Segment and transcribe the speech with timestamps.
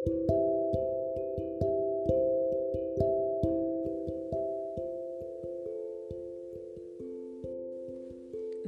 [0.00, 0.12] Mi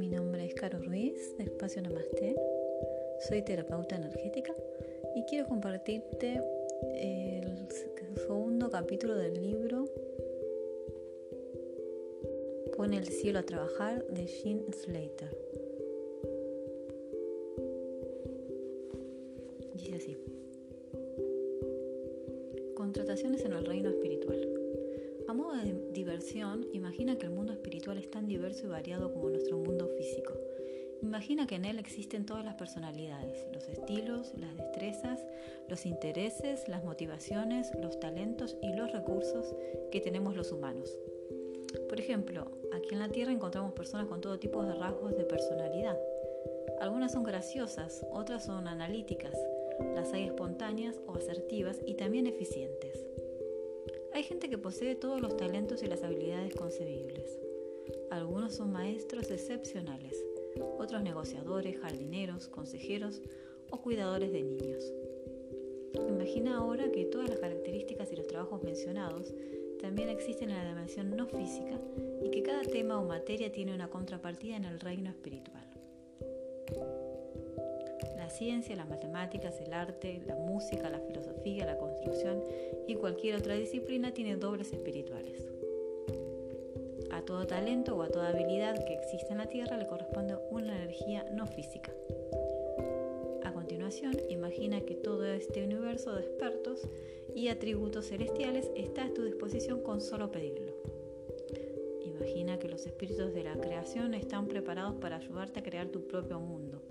[0.08, 2.37] nombre es Caro Ruiz, de Espacio Namaste.
[3.21, 4.54] Soy terapeuta energética
[5.16, 6.42] y quiero compartirte
[6.96, 9.87] el segundo capítulo del libro
[12.77, 15.61] Pone el cielo a trabajar de Jean Slater.
[25.62, 29.89] De diversión, imagina que el mundo espiritual es tan diverso y variado como nuestro mundo
[29.96, 30.34] físico.
[31.03, 35.20] Imagina que en él existen todas las personalidades, los estilos, las destrezas,
[35.69, 39.55] los intereses, las motivaciones, los talentos y los recursos
[39.91, 40.97] que tenemos los humanos.
[41.89, 45.98] Por ejemplo, aquí en la Tierra encontramos personas con todo tipo de rasgos de personalidad.
[46.81, 49.36] Algunas son graciosas, otras son analíticas,
[49.94, 53.11] las hay espontáneas o asertivas y también eficientes.
[54.14, 57.39] Hay gente que posee todos los talentos y las habilidades concebibles.
[58.11, 60.23] Algunos son maestros excepcionales,
[60.78, 63.22] otros negociadores, jardineros, consejeros
[63.70, 64.84] o cuidadores de niños.
[66.09, 69.34] Imagina ahora que todas las características y los trabajos mencionados
[69.81, 71.81] también existen en la dimensión no física
[72.22, 75.72] y que cada tema o materia tiene una contrapartida en el reino espiritual.
[78.33, 82.42] Ciencia, las matemáticas, el arte, la música, la filosofía, la construcción
[82.88, 85.47] y cualquier otra disciplina tiene dobles espirituales.
[87.10, 90.75] A todo talento o a toda habilidad que existe en la Tierra le corresponde una
[90.77, 91.92] energía no física.
[93.44, 96.88] A continuación, imagina que todo este universo de expertos
[97.34, 100.72] y atributos celestiales está a tu disposición con solo pedirlo.
[102.03, 106.41] Imagina que los espíritus de la creación están preparados para ayudarte a crear tu propio
[106.41, 106.83] mundo.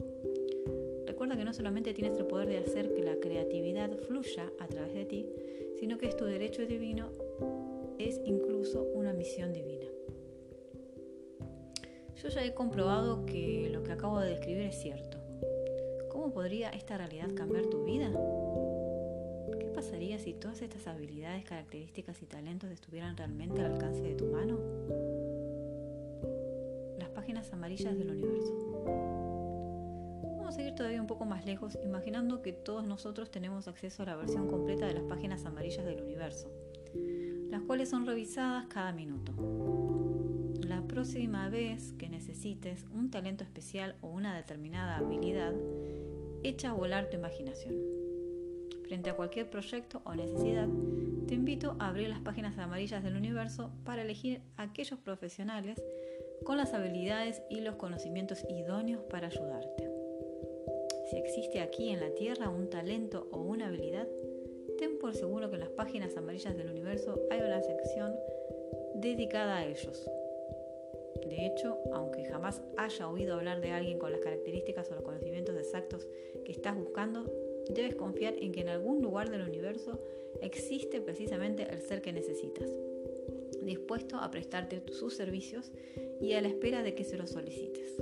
[1.22, 4.92] Recuerda que no solamente tienes el poder de hacer que la creatividad fluya a través
[4.96, 5.28] de ti,
[5.80, 7.12] sino que es tu derecho divino,
[8.00, 9.86] es incluso una misión divina.
[12.16, 15.20] Yo ya he comprobado que lo que acabo de describir es cierto.
[16.10, 18.12] ¿Cómo podría esta realidad cambiar tu vida?
[19.76, 24.58] pasaría si todas estas habilidades, características y talentos estuvieran realmente al alcance de tu mano?
[26.98, 29.31] Las páginas amarillas del universo.
[30.52, 34.48] Seguir todavía un poco más lejos, imaginando que todos nosotros tenemos acceso a la versión
[34.48, 36.52] completa de las páginas amarillas del universo,
[37.50, 39.34] las cuales son revisadas cada minuto.
[40.68, 45.54] La próxima vez que necesites un talento especial o una determinada habilidad,
[46.44, 48.02] echa a volar tu imaginación
[48.92, 50.68] Frente a cualquier proyecto o necesidad,
[51.26, 55.82] te invito a abrir las páginas amarillas del universo para elegir aquellos profesionales
[56.44, 59.81] con las habilidades y los conocimientos idóneos para ayudarte.
[61.12, 64.08] Si existe aquí en la Tierra un talento o una habilidad,
[64.78, 68.16] ten por seguro que en las páginas amarillas del universo hay una sección
[68.96, 70.10] dedicada a ellos.
[71.28, 75.54] De hecho, aunque jamás haya oído hablar de alguien con las características o los conocimientos
[75.58, 76.08] exactos
[76.46, 77.26] que estás buscando,
[77.70, 80.00] debes confiar en que en algún lugar del universo
[80.42, 82.74] existe precisamente el ser que necesitas,
[83.62, 85.74] dispuesto a prestarte sus servicios
[86.22, 88.02] y a la espera de que se los solicites.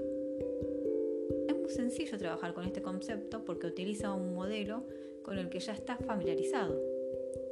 [1.70, 4.84] Sencillo trabajar con este concepto porque utiliza un modelo
[5.24, 6.82] con el que ya estás familiarizado.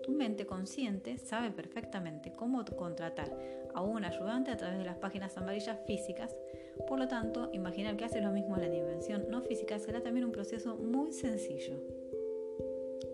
[0.03, 3.31] Tu mente consciente sabe perfectamente cómo contratar
[3.75, 6.35] a un ayudante a través de las páginas amarillas físicas,
[6.87, 10.25] por lo tanto, imaginar que hace lo mismo en la dimensión no física será también
[10.25, 11.79] un proceso muy sencillo.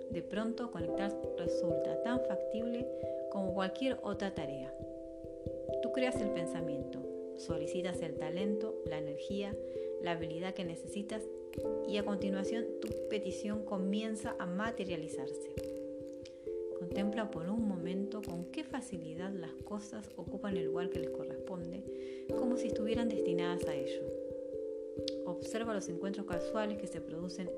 [0.09, 2.87] De pronto conectar resulta tan factible
[3.29, 4.73] como cualquier otra tarea.
[5.81, 6.99] Tú creas el pensamiento,
[7.35, 9.53] solicitas el talento, la energía,
[10.03, 11.23] la habilidad que necesitas
[11.87, 15.55] y a continuación tu petición comienza a materializarse.
[16.79, 21.83] Contempla por un momento con qué facilidad las cosas ocupan el lugar que les corresponde,
[22.37, 24.01] como si estuvieran destinadas a ello.
[25.25, 27.49] Observa los encuentros casuales que se producen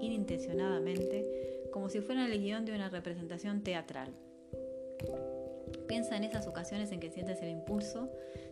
[0.00, 4.12] inintencionadamente como si fueran el guion de una representación teatral.
[5.86, 8.08] Piensa en esas ocasiones en que sientes el impulso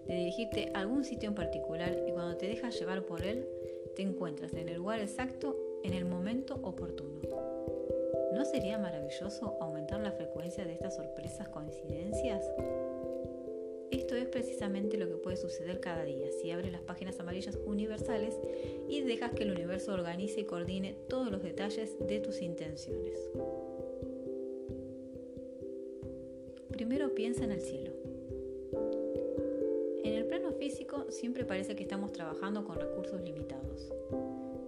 [0.07, 3.47] de dirigirte a algún sitio en particular y cuando te dejas llevar por él,
[3.95, 7.19] te encuentras en el lugar exacto en el momento oportuno.
[8.33, 12.45] ¿No sería maravilloso aumentar la frecuencia de estas sorpresas coincidencias?
[13.91, 18.39] Esto es precisamente lo que puede suceder cada día si abres las páginas amarillas universales
[18.89, 23.19] y dejas que el universo organice y coordine todos los detalles de tus intenciones.
[26.89, 27.93] Primero piensa en el cielo.
[30.05, 33.93] En el plano físico siempre parece que estamos trabajando con recursos limitados.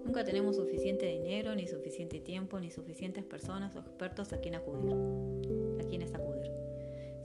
[0.04, 4.92] Nunca tenemos suficiente dinero, ni suficiente tiempo, ni suficientes personas o expertos a quien acudir,
[5.80, 6.52] a quienes acudir.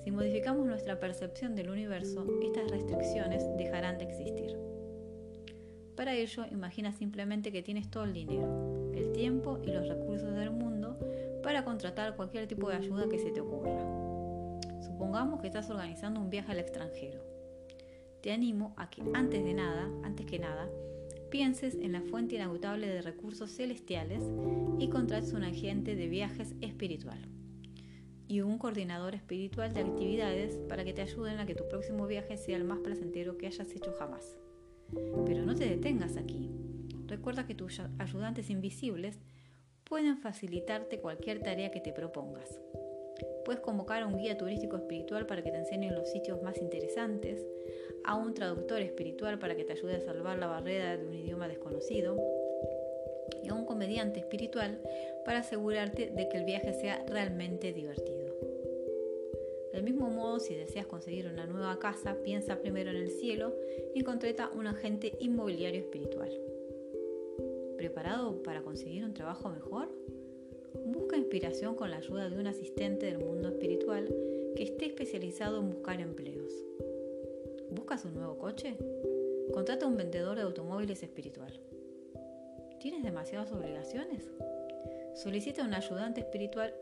[0.02, 4.58] Si modificamos nuestra percepción del universo, estas restricciones dejarán de existir.
[5.98, 10.52] Para ello, imagina simplemente que tienes todo el dinero, el tiempo y los recursos del
[10.52, 10.98] mundo
[11.44, 14.05] para contratar cualquier tipo de ayuda que se te ocurra.
[14.86, 17.22] Supongamos que estás organizando un viaje al extranjero.
[18.22, 20.70] Te animo a que antes de nada, antes que nada,
[21.32, 24.24] pienses en la fuente inagotable de recursos celestiales
[24.80, 27.20] y contrates un agente de viajes espiritual
[28.28, 32.38] y un coordinador espiritual de actividades para que te ayuden a que tu próximo viaje
[32.38, 34.38] sea el más placentero que hayas hecho jamás.
[35.26, 36.50] Pero no te detengas aquí.
[37.08, 39.20] Recuerda que tus ayudantes invisibles
[39.84, 42.60] pueden facilitarte cualquier tarea que te propongas.
[43.44, 47.46] Puedes convocar a un guía turístico espiritual para que te enseñe los sitios más interesantes,
[48.04, 51.48] a un traductor espiritual para que te ayude a salvar la barrera de un idioma
[51.48, 52.16] desconocido,
[53.44, 54.80] y a un comediante espiritual
[55.24, 58.36] para asegurarte de que el viaje sea realmente divertido.
[59.72, 63.54] Del mismo modo, si deseas conseguir una nueva casa, piensa primero en el cielo
[63.94, 66.32] y contrata un agente inmobiliario espiritual.
[67.78, 69.90] ¿Preparado para conseguir un trabajo mejor?
[71.16, 74.08] Inspiración con la ayuda de un asistente del mundo espiritual
[74.56, 76.54] que esté especializado en buscar empleos.
[77.72, 78.76] ¿Buscas un nuevo coche?
[79.54, 81.60] Contrata a un vendedor de automóviles espiritual.
[82.80, 84.30] ¿Tienes demasiadas obligaciones?
[85.16, 86.74] Solicita un ayudante espiritual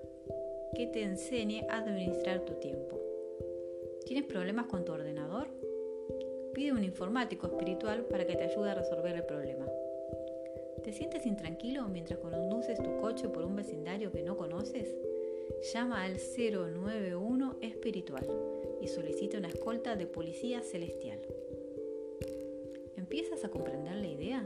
[0.76, 3.00] que te enseñe a administrar tu tiempo.
[4.06, 5.48] ¿Tienes problemas con tu ordenador?
[6.54, 9.66] Pide un informático espiritual para que te ayude a resolver el problema.
[10.84, 14.94] ¿Te sientes intranquilo mientras conduces tu coche por un vecindario que no conoces?
[15.74, 18.28] Llama al 091 espiritual
[18.82, 21.22] y solicita una escolta de policía celestial.
[22.98, 24.46] ¿Empiezas a comprender la idea?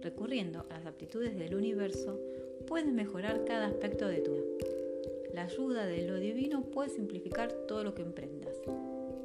[0.00, 2.20] Recurriendo a las aptitudes del universo,
[2.68, 4.66] puedes mejorar cada aspecto de tu vida.
[5.34, 8.54] La ayuda de lo divino puede simplificar todo lo que emprendas.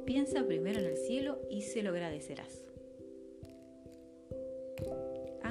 [0.04, 2.64] Piensa primero en el cielo y se lo agradecerás.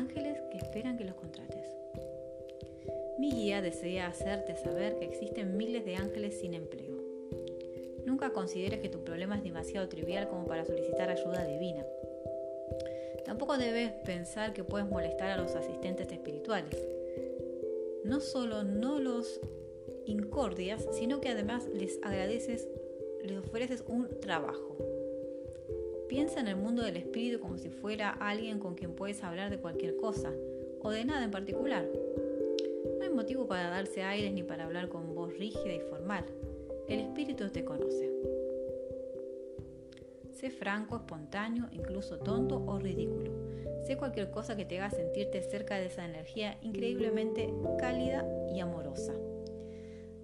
[0.03, 1.65] Ángeles que esperan que los contrates.
[3.17, 7.01] Mi guía desea hacerte saber que existen miles de ángeles sin empleo.
[8.05, 11.85] Nunca consideres que tu problema es demasiado trivial como para solicitar ayuda divina.
[13.23, 16.85] Tampoco debes pensar que puedes molestar a los asistentes espirituales.
[18.03, 19.39] No solo no los
[20.05, 22.67] incordias, sino que además les agradeces,
[23.23, 24.75] les ofreces un trabajo.
[26.07, 29.59] Piensa en el mundo del espíritu como si fuera alguien con quien puedes hablar de
[29.59, 30.31] cualquier cosa
[30.81, 31.87] o de nada en particular.
[32.97, 36.25] No hay motivo para darse aires ni para hablar con voz rígida y formal.
[36.87, 38.11] El espíritu te conoce.
[40.33, 43.31] Sé franco, espontáneo, incluso tonto o ridículo.
[43.87, 49.13] Sé cualquier cosa que te haga sentirte cerca de esa energía increíblemente cálida y amorosa.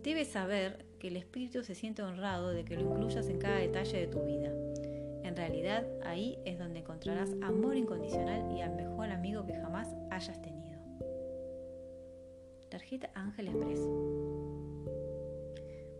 [0.04, 4.00] Debes saber que el espíritu se siente honrado de que lo incluyas en cada detalle
[4.00, 4.54] de tu vida.
[5.30, 10.42] En realidad, ahí es donde encontrarás amor incondicional y al mejor amigo que jamás hayas
[10.42, 10.80] tenido.
[12.72, 13.88] Tarjeta Ángel Express.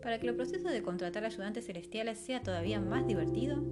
[0.02, 3.62] Para que el proceso de contratar ayudantes celestiales sea todavía más divertido,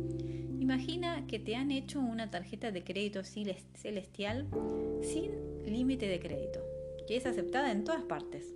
[0.61, 4.47] imagina que te han hecho una tarjeta de crédito celestial
[5.03, 5.33] sin
[5.67, 6.61] límite de crédito,
[7.09, 8.55] que es aceptada en todas partes.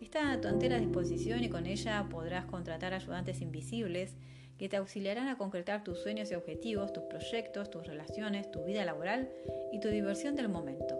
[0.00, 4.16] Está a tu entera disposición y con ella podrás contratar ayudantes invisibles
[4.58, 8.84] que te auxiliarán a concretar tus sueños y objetivos, tus proyectos, tus relaciones, tu vida
[8.84, 9.30] laboral
[9.72, 10.98] y tu diversión del momento.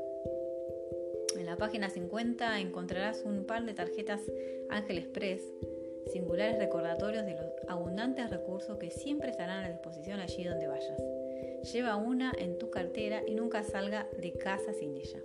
[1.36, 4.20] En la página 50 encontrarás un par de tarjetas
[4.70, 5.42] Ángel Express,
[6.12, 11.02] singulares recordatorios de los abundantes recursos que siempre estarán a disposición allí donde vayas.
[11.72, 15.20] Lleva una en tu cartera y nunca salga de casa sin ella.